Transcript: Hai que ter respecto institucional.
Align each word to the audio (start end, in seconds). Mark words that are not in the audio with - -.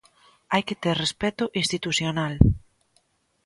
Hai 0.51 0.61
que 0.67 0.79
ter 0.83 0.95
respecto 1.05 1.45
institucional. 1.61 2.33